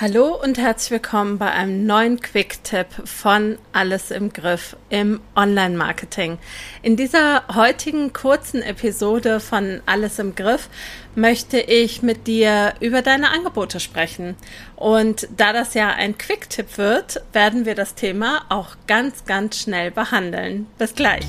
Hallo 0.00 0.40
und 0.40 0.58
herzlich 0.58 0.92
willkommen 0.92 1.38
bei 1.38 1.50
einem 1.50 1.84
neuen 1.84 2.20
Quick-Tipp 2.20 2.86
von 3.04 3.58
Alles 3.72 4.12
im 4.12 4.32
Griff 4.32 4.76
im 4.90 5.20
Online-Marketing. 5.34 6.38
In 6.82 6.94
dieser 6.94 7.42
heutigen 7.52 8.12
kurzen 8.12 8.62
Episode 8.62 9.40
von 9.40 9.80
Alles 9.86 10.20
im 10.20 10.36
Griff 10.36 10.68
möchte 11.16 11.58
ich 11.58 12.00
mit 12.00 12.28
dir 12.28 12.74
über 12.78 13.02
deine 13.02 13.30
Angebote 13.30 13.80
sprechen. 13.80 14.36
Und 14.76 15.26
da 15.36 15.52
das 15.52 15.74
ja 15.74 15.88
ein 15.88 16.16
Quick-Tipp 16.16 16.78
wird, 16.78 17.20
werden 17.32 17.66
wir 17.66 17.74
das 17.74 17.96
Thema 17.96 18.42
auch 18.50 18.76
ganz, 18.86 19.24
ganz 19.24 19.58
schnell 19.58 19.90
behandeln. 19.90 20.68
Bis 20.78 20.94
gleich. 20.94 21.26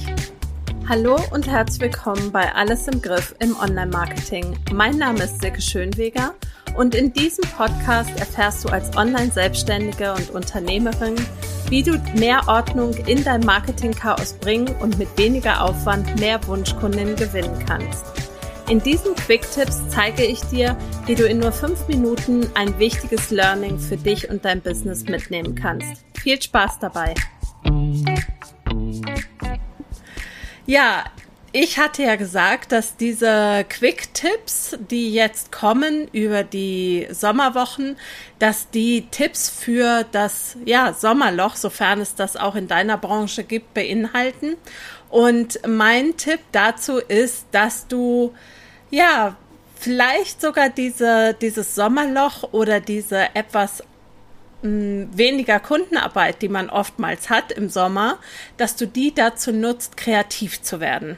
Hallo 0.88 1.20
und 1.32 1.48
herzlich 1.48 1.82
willkommen 1.82 2.32
bei 2.32 2.54
Alles 2.54 2.88
im 2.88 3.02
Griff 3.02 3.34
im 3.40 3.60
Online-Marketing. 3.60 4.60
Mein 4.72 5.00
Name 5.00 5.24
ist 5.24 5.42
Silke 5.42 5.62
Schönweger 5.62 6.36
und 6.80 6.96
in 6.96 7.11
diesem 7.11 7.43
Podcast 7.57 8.09
erfährst 8.18 8.64
du 8.64 8.70
als 8.70 8.96
Online-Selbstständige 8.96 10.14
und 10.14 10.29
Unternehmerin, 10.29 11.15
wie 11.68 11.83
du 11.83 12.01
mehr 12.15 12.47
Ordnung 12.47 12.93
in 13.06 13.21
dein 13.21 13.42
Marketing-Chaos 13.42 14.36
bringen 14.36 14.74
und 14.79 14.97
mit 14.97 15.10
weniger 15.18 15.61
Aufwand 15.61 16.18
mehr 16.21 16.39
Wunschkunden 16.47 17.18
gewinnen 17.18 17.65
kannst. 17.68 18.06
In 18.70 18.82
diesen 18.82 19.14
Quick-Tipps 19.14 19.89
zeige 19.89 20.23
ich 20.23 20.39
dir, 20.43 20.78
wie 21.06 21.15
du 21.15 21.28
in 21.28 21.39
nur 21.39 21.51
fünf 21.51 21.86
Minuten 21.89 22.47
ein 22.56 22.79
wichtiges 22.79 23.29
Learning 23.29 23.78
für 23.78 23.98
dich 23.98 24.29
und 24.29 24.46
dein 24.46 24.61
Business 24.61 25.04
mitnehmen 25.04 25.56
kannst. 25.56 26.06
Viel 26.21 26.42
Spaß 26.42 26.79
dabei! 26.79 27.14
Ja, 30.65 31.04
ich 31.52 31.80
hatte 31.80 32.03
ja 32.03 32.16
gesagt, 32.16 32.72
dass 32.72 32.95
diese 32.95 33.66
Quick-Tipps, 33.67 34.78
die 34.90 35.12
jetzt 35.14 35.52
kommen 35.52 36.08
über 36.12 36.44
die 36.44 37.08
Sommerwochen, 37.12 37.98
dass 38.38 38.70
die 38.70 39.08
Tipps 39.09 39.50
für 39.50 40.06
das 40.12 40.58
ja, 40.66 40.94
Sommerloch, 40.94 41.56
sofern 41.56 42.02
es 42.02 42.16
das 42.16 42.38
auch 42.38 42.56
in 42.56 42.68
deiner 42.68 42.98
Branche 42.98 43.44
gibt, 43.44 43.73
beinhalten. 43.73 44.58
Und 45.10 45.60
mein 45.68 46.18
Tipp 46.18 46.40
dazu 46.52 46.98
ist, 46.98 47.48
dass 47.52 47.88
du 47.88 48.34
ja 48.92 49.36
vielleicht 49.76 50.42
sogar 50.42 50.70
diese, 50.70 51.36
dieses 51.42 51.73
Sommerloch 51.73 52.54
oder 52.54 52.80
diese 52.80 53.34
etwas 53.34 53.84
weniger 54.62 55.60
Kundenarbeit, 55.60 56.42
die 56.42 56.50
man 56.50 56.70
oftmals 56.70 57.30
hat 57.30 57.52
im 57.52 57.70
Sommer, 57.70 58.18
dass 58.58 58.76
du 58.76 58.88
die 58.88 59.14
dazu 59.14 59.52
nutzt, 59.52 59.96
kreativ 59.96 60.62
zu 60.62 60.80
werden. 60.80 61.18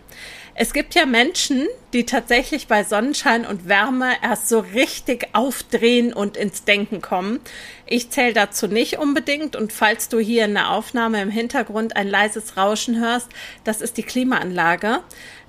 Es 0.53 0.73
gibt 0.73 0.95
ja 0.95 1.05
Menschen, 1.05 1.67
die 1.93 2.05
tatsächlich 2.05 2.67
bei 2.67 2.83
Sonnenschein 2.83 3.45
und 3.45 3.67
Wärme 3.67 4.11
erst 4.21 4.49
so 4.49 4.59
richtig 4.59 5.29
aufdrehen 5.33 6.13
und 6.13 6.35
ins 6.35 6.65
Denken 6.65 7.01
kommen. 7.01 7.39
Ich 7.85 8.09
zähle 8.09 8.33
dazu 8.33 8.67
nicht 8.67 8.99
unbedingt 8.99 9.55
und 9.55 9.71
falls 9.71 10.09
du 10.09 10.19
hier 10.19 10.45
in 10.45 10.53
der 10.53 10.71
Aufnahme 10.71 11.21
im 11.21 11.29
Hintergrund 11.29 11.95
ein 11.95 12.07
leises 12.07 12.57
Rauschen 12.57 12.99
hörst, 12.99 13.29
das 13.63 13.81
ist 13.81 13.97
die 13.97 14.03
Klimaanlage. 14.03 14.99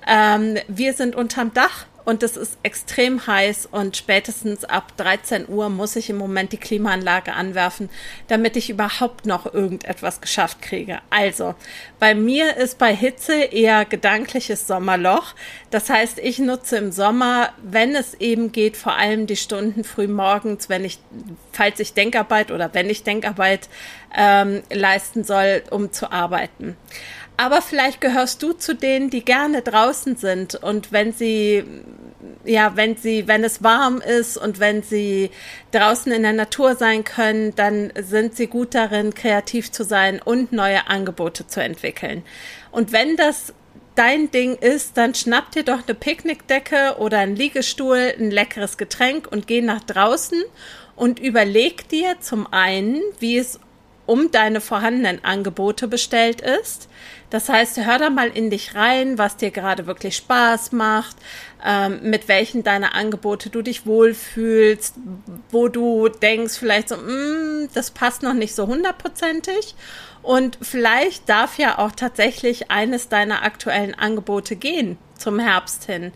Ähm, 0.07 0.57
wir 0.67 0.93
sind 0.93 1.15
unterm 1.15 1.53
Dach 1.53 1.85
und 2.05 2.23
es 2.23 2.37
ist 2.37 2.57
extrem 2.63 3.25
heiß 3.25 3.67
und 3.71 3.95
spätestens 3.95 4.65
ab 4.65 4.95
13 4.97 5.47
Uhr 5.47 5.69
muss 5.69 5.95
ich 5.95 6.09
im 6.09 6.17
Moment 6.17 6.51
die 6.51 6.57
Klimaanlage 6.57 7.33
anwerfen, 7.33 7.89
damit 8.27 8.57
ich 8.57 8.69
überhaupt 8.69 9.25
noch 9.25 9.53
irgendetwas 9.53 10.21
geschafft 10.21 10.61
kriege. 10.61 10.99
Also, 11.09 11.55
bei 11.99 12.13
mir 12.15 12.57
ist 12.57 12.77
bei 12.77 12.95
Hitze 12.95 13.33
eher 13.33 13.85
gedankliches 13.85 14.67
Sommerloch. 14.67 15.33
Das 15.71 15.89
heißt, 15.89 16.19
ich 16.19 16.39
nutze 16.39 16.77
im 16.77 16.91
Sommer, 16.91 17.53
wenn 17.63 17.95
es 17.95 18.13
eben 18.15 18.51
geht, 18.51 18.77
vor 18.77 18.95
allem 18.95 19.27
die 19.27 19.37
Stunden 19.37 19.83
früh 19.83 20.07
morgens, 20.07 20.69
wenn 20.69 20.83
ich, 20.83 20.99
falls 21.51 21.79
ich 21.79 21.93
Denkarbeit 21.93 22.51
oder 22.51 22.73
wenn 22.73 22.89
ich 22.89 23.03
Denkarbeit 23.03 23.69
ähm, 24.15 24.61
leisten 24.71 25.23
soll, 25.23 25.63
um 25.69 25.91
zu 25.91 26.11
arbeiten. 26.11 26.77
Aber 27.35 27.61
vielleicht 27.61 27.99
gehörst 27.99 28.43
du 28.43 28.53
zu 28.53 28.75
denen, 28.75 29.09
die 29.09 29.25
gerne 29.25 29.61
draußen 29.61 30.15
sind 30.17 30.55
und 30.55 30.91
wenn 30.91 31.13
sie, 31.13 31.63
ja, 32.45 32.75
wenn 32.75 32.95
sie, 32.95 33.27
wenn 33.27 33.43
es 33.43 33.63
warm 33.63 34.01
ist 34.01 34.37
und 34.37 34.59
wenn 34.59 34.83
sie 34.83 35.31
draußen 35.71 36.11
in 36.11 36.21
der 36.21 36.33
Natur 36.33 36.75
sein 36.75 37.03
können, 37.03 37.55
dann 37.55 37.91
sind 37.99 38.35
sie 38.35 38.47
gut 38.47 38.75
darin, 38.75 39.15
kreativ 39.15 39.71
zu 39.71 39.83
sein 39.83 40.21
und 40.21 40.51
neue 40.51 40.87
Angebote 40.87 41.47
zu 41.47 41.61
entwickeln. 41.61 42.23
Und 42.71 42.91
wenn 42.91 43.17
das 43.17 43.53
dein 43.95 44.29
Ding 44.31 44.55
ist, 44.55 44.97
dann 44.97 45.15
schnapp 45.15 45.51
dir 45.51 45.63
doch 45.63 45.87
eine 45.87 45.95
Picknickdecke 45.95 46.97
oder 46.99 47.19
einen 47.19 47.35
Liegestuhl, 47.35 48.13
ein 48.19 48.31
leckeres 48.31 48.77
Getränk 48.77 49.27
und 49.31 49.47
geh 49.47 49.61
nach 49.61 49.83
draußen 49.83 50.41
und 50.95 51.19
überleg 51.19 51.87
dir 51.89 52.19
zum 52.19 52.51
einen, 52.51 53.01
wie 53.19 53.37
es 53.37 53.59
um 54.05 54.31
deine 54.31 54.61
vorhandenen 54.61 55.23
Angebote 55.23 55.87
bestellt 55.87 56.41
ist. 56.41 56.89
Das 57.29 57.49
heißt, 57.49 57.83
hör 57.83 57.97
da 57.97 58.09
mal 58.09 58.29
in 58.29 58.49
dich 58.49 58.75
rein, 58.75 59.17
was 59.17 59.37
dir 59.37 59.49
gerade 59.49 59.87
wirklich 59.87 60.15
Spaß 60.17 60.71
macht, 60.71 61.15
ähm, 61.65 61.99
mit 62.03 62.27
welchen 62.27 62.63
deiner 62.63 62.93
Angebote 62.95 63.49
du 63.49 63.61
dich 63.61 63.85
wohlfühlst, 63.85 64.95
wo 65.49 65.67
du 65.67 66.09
denkst, 66.09 66.57
vielleicht 66.57 66.89
so, 66.89 66.97
mm, 66.97 67.69
das 67.73 67.91
passt 67.91 68.23
noch 68.23 68.33
nicht 68.33 68.53
so 68.55 68.67
hundertprozentig. 68.67 69.75
Und 70.21 70.57
vielleicht 70.61 71.27
darf 71.27 71.57
ja 71.57 71.79
auch 71.79 71.91
tatsächlich 71.91 72.71
eines 72.71 73.09
deiner 73.09 73.43
aktuellen 73.43 73.93
Angebote 73.93 74.55
gehen 74.55 74.97
zum 75.17 75.39
Herbst 75.39 75.85
hin 75.85 76.11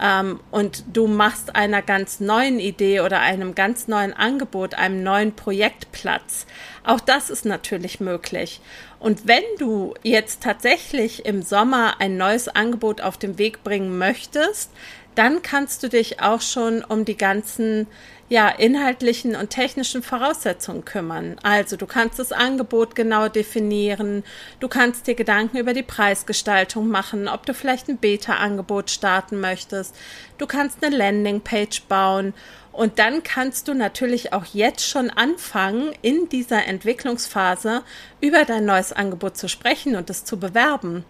ähm, 0.00 0.40
und 0.50 0.84
du 0.92 1.06
machst 1.06 1.56
einer 1.56 1.82
ganz 1.82 2.20
neuen 2.20 2.60
Idee 2.60 3.00
oder 3.00 3.20
einem 3.20 3.54
ganz 3.54 3.88
neuen 3.88 4.12
Angebot, 4.12 4.74
einem 4.74 5.02
neuen 5.02 5.34
Projekt 5.34 5.90
Platz. 5.92 6.46
Auch 6.84 7.00
das 7.00 7.30
ist 7.30 7.44
natürlich 7.44 8.00
möglich. 8.00 8.60
Und 9.00 9.26
wenn 9.26 9.44
du 9.58 9.94
jetzt 10.02 10.42
tatsächlich 10.42 11.24
im 11.24 11.42
Sommer 11.42 12.00
ein 12.00 12.16
neues 12.16 12.48
Angebot 12.48 13.00
auf 13.00 13.16
den 13.16 13.38
Weg 13.38 13.62
bringen 13.62 13.96
möchtest, 13.98 14.70
dann 15.14 15.42
kannst 15.42 15.82
du 15.82 15.88
dich 15.88 16.20
auch 16.20 16.40
schon 16.40 16.84
um 16.84 17.04
die 17.04 17.16
ganzen 17.16 17.86
ja, 18.28 18.48
inhaltlichen 18.48 19.36
und 19.36 19.50
technischen 19.50 20.02
Voraussetzungen 20.02 20.84
kümmern. 20.84 21.36
Also 21.42 21.76
du 21.76 21.86
kannst 21.86 22.18
das 22.18 22.32
Angebot 22.32 22.94
genau 22.94 23.28
definieren, 23.28 24.22
du 24.60 24.68
kannst 24.68 25.06
dir 25.06 25.14
Gedanken 25.14 25.56
über 25.56 25.72
die 25.72 25.82
Preisgestaltung 25.82 26.88
machen, 26.88 27.28
ob 27.28 27.46
du 27.46 27.54
vielleicht 27.54 27.88
ein 27.88 27.98
Beta-Angebot 27.98 28.90
starten 28.90 29.40
möchtest, 29.40 29.96
du 30.36 30.46
kannst 30.46 30.84
eine 30.84 30.94
Landingpage 30.94 31.82
bauen 31.88 32.34
und 32.78 33.00
dann 33.00 33.24
kannst 33.24 33.66
du 33.66 33.74
natürlich 33.74 34.32
auch 34.32 34.44
jetzt 34.44 34.86
schon 34.88 35.10
anfangen, 35.10 35.90
in 36.00 36.28
dieser 36.28 36.66
Entwicklungsphase 36.66 37.82
über 38.20 38.44
dein 38.44 38.66
neues 38.66 38.92
Angebot 38.92 39.36
zu 39.36 39.48
sprechen 39.48 39.96
und 39.96 40.10
es 40.10 40.24
zu 40.24 40.38
bewerben. 40.38 41.04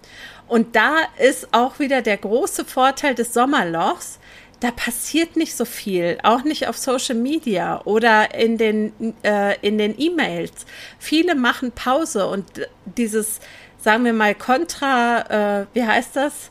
Und 0.47 0.77
da 0.77 0.97
ist 1.19 1.49
auch 1.53 1.79
wieder 1.79 2.01
der 2.01 2.17
große 2.17 2.65
Vorteil 2.65 3.15
des 3.15 3.35
Sommerlochs, 3.35 4.19
da 4.61 4.71
passiert 4.71 5.37
nicht 5.37 5.57
so 5.57 5.65
viel, 5.65 6.19
auch 6.23 6.43
nicht 6.43 6.67
auf 6.69 6.77
Social 6.77 7.15
Media 7.15 7.81
oder 7.85 8.35
in 8.35 8.59
den 8.59 9.15
äh, 9.23 9.57
in 9.61 9.79
den 9.79 9.99
E-Mails. 9.99 10.67
Viele 10.99 11.35
machen 11.35 11.73
Pause 11.73 12.27
und 12.27 12.45
dieses, 12.85 13.41
sagen 13.79 14.05
wir 14.05 14.13
mal, 14.13 14.35
kontra, 14.35 15.61
äh, 15.61 15.67
wie 15.75 15.85
heißt 15.85 16.17
das? 16.17 16.51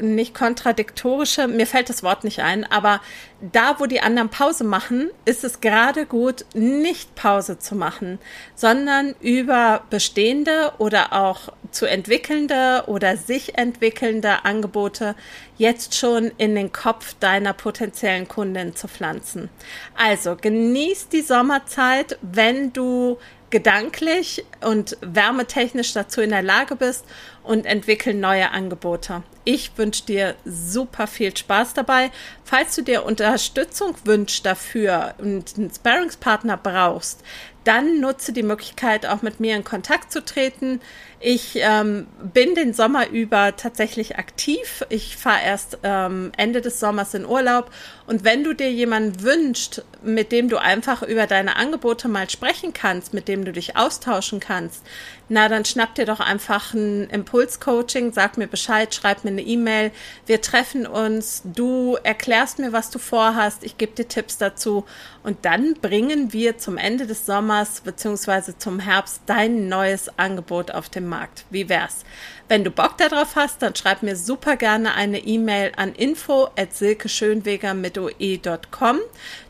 nicht 0.00 0.34
kontradiktorische, 0.34 1.48
mir 1.48 1.66
fällt 1.66 1.88
das 1.88 2.02
Wort 2.02 2.24
nicht 2.24 2.40
ein, 2.40 2.64
aber 2.70 3.00
da, 3.40 3.78
wo 3.78 3.86
die 3.86 4.00
anderen 4.00 4.28
Pause 4.28 4.64
machen, 4.64 5.10
ist 5.24 5.44
es 5.44 5.60
gerade 5.60 6.06
gut, 6.06 6.44
nicht 6.54 7.14
Pause 7.14 7.58
zu 7.58 7.74
machen, 7.74 8.18
sondern 8.54 9.14
über 9.20 9.82
bestehende 9.90 10.72
oder 10.78 11.12
auch 11.12 11.52
zu 11.76 11.86
entwickelnde 11.86 12.84
oder 12.86 13.16
sich 13.16 13.58
entwickelnde 13.58 14.44
Angebote 14.44 15.14
jetzt 15.58 15.94
schon 15.94 16.32
in 16.38 16.54
den 16.54 16.72
Kopf 16.72 17.14
deiner 17.20 17.52
potenziellen 17.52 18.26
Kundin 18.26 18.74
zu 18.74 18.88
pflanzen. 18.88 19.50
Also 19.94 20.36
genieß 20.36 21.08
die 21.08 21.20
Sommerzeit, 21.20 22.18
wenn 22.22 22.72
du 22.72 23.18
gedanklich 23.50 24.44
und 24.60 24.96
wärmetechnisch 25.00 25.92
dazu 25.92 26.20
in 26.20 26.30
der 26.30 26.42
Lage 26.42 26.76
bist 26.76 27.04
und 27.42 27.64
entwickel 27.64 28.12
neue 28.14 28.50
Angebote. 28.50 29.22
Ich 29.44 29.70
wünsche 29.76 30.04
dir 30.04 30.34
super 30.44 31.06
viel 31.06 31.36
Spaß 31.36 31.74
dabei. 31.74 32.10
Falls 32.44 32.74
du 32.74 32.82
dir 32.82 33.04
Unterstützung 33.04 33.94
wünschst 34.04 34.44
dafür 34.44 35.14
und 35.18 35.56
einen 35.56 35.72
Sparringspartner 35.72 36.56
brauchst, 36.56 37.22
dann 37.66 38.00
nutze 38.00 38.32
die 38.32 38.44
Möglichkeit, 38.44 39.06
auch 39.06 39.22
mit 39.22 39.40
mir 39.40 39.56
in 39.56 39.64
Kontakt 39.64 40.12
zu 40.12 40.24
treten. 40.24 40.80
Ich 41.18 41.56
ähm, 41.56 42.06
bin 42.32 42.54
den 42.54 42.72
Sommer 42.72 43.08
über 43.08 43.56
tatsächlich 43.56 44.18
aktiv. 44.18 44.84
Ich 44.88 45.16
fahre 45.16 45.42
erst 45.44 45.78
ähm, 45.82 46.30
Ende 46.36 46.60
des 46.60 46.78
Sommers 46.78 47.14
in 47.14 47.26
Urlaub. 47.26 47.72
Und 48.06 48.22
wenn 48.22 48.44
du 48.44 48.52
dir 48.52 48.70
jemanden 48.70 49.20
wünschst, 49.22 49.84
mit 50.02 50.30
dem 50.30 50.48
du 50.48 50.58
einfach 50.58 51.02
über 51.02 51.26
deine 51.26 51.56
Angebote 51.56 52.06
mal 52.06 52.30
sprechen 52.30 52.72
kannst, 52.72 53.12
mit 53.12 53.26
dem 53.26 53.35
dem 53.36 53.44
du 53.44 53.52
dich 53.52 53.76
austauschen 53.76 54.40
kannst, 54.40 54.82
na, 55.28 55.48
dann 55.48 55.64
schnapp 55.64 55.94
dir 55.94 56.06
doch 56.06 56.20
einfach 56.20 56.72
ein 56.72 57.10
Impulscoaching, 57.10 58.12
sag 58.12 58.36
mir 58.36 58.46
Bescheid, 58.46 58.94
schreib 58.94 59.24
mir 59.24 59.30
eine 59.30 59.42
E-Mail. 59.42 59.90
Wir 60.24 60.40
treffen 60.40 60.86
uns, 60.86 61.42
du 61.44 61.96
erklärst 62.02 62.58
mir, 62.58 62.72
was 62.72 62.90
du 62.90 62.98
vorhast, 62.98 63.64
ich 63.64 63.76
gebe 63.76 63.92
dir 63.92 64.06
Tipps 64.06 64.38
dazu 64.38 64.84
und 65.22 65.44
dann 65.44 65.74
bringen 65.74 66.32
wir 66.32 66.58
zum 66.58 66.78
Ende 66.78 67.06
des 67.06 67.26
Sommers 67.26 67.80
beziehungsweise 67.80 68.56
zum 68.56 68.78
Herbst 68.78 69.22
dein 69.26 69.68
neues 69.68 70.16
Angebot 70.18 70.70
auf 70.70 70.88
den 70.88 71.06
Markt. 71.06 71.44
Wie 71.50 71.68
wär's? 71.68 72.04
Wenn 72.48 72.62
du 72.62 72.70
Bock 72.70 72.96
darauf 72.96 73.34
hast, 73.34 73.62
dann 73.62 73.74
schreib 73.74 74.04
mir 74.04 74.14
super 74.14 74.56
gerne 74.56 74.94
eine 74.94 75.18
E-Mail 75.18 75.72
an 75.76 75.92
info 75.94 76.48
at 76.56 76.74
silkeschönweger 76.74 77.74
mit 77.74 77.98
oe.com. 77.98 79.00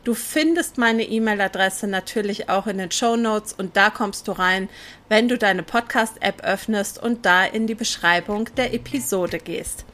Du 0.03 0.15
findest 0.15 0.79
meine 0.79 1.03
E-Mail-Adresse 1.03 1.85
natürlich 1.85 2.49
auch 2.49 2.65
in 2.65 2.79
den 2.79 2.91
Show 2.91 3.15
Notes 3.15 3.53
und 3.53 3.77
da 3.77 3.91
kommst 3.91 4.27
du 4.27 4.31
rein, 4.31 4.67
wenn 5.09 5.27
du 5.27 5.37
deine 5.37 5.61
Podcast-App 5.61 6.43
öffnest 6.43 7.01
und 7.01 7.25
da 7.25 7.45
in 7.45 7.67
die 7.67 7.75
Beschreibung 7.75 8.49
der 8.57 8.73
Episode 8.73 9.37
gehst. 9.37 9.85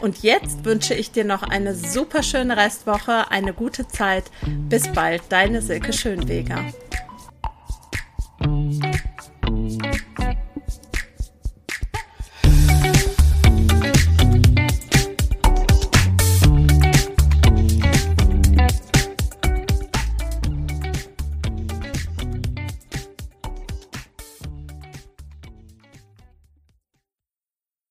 Und 0.00 0.22
jetzt 0.22 0.64
wünsche 0.64 0.94
ich 0.94 1.10
dir 1.10 1.24
noch 1.24 1.42
eine 1.42 1.74
super 1.74 2.22
schöne 2.22 2.56
Restwoche, 2.56 3.30
eine 3.30 3.54
gute 3.54 3.88
Zeit. 3.88 4.24
Bis 4.68 4.86
bald, 4.92 5.22
deine 5.30 5.62
Silke 5.62 5.92
Schönweger. 5.92 6.64